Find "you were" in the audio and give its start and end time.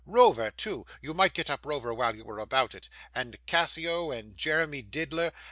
2.15-2.39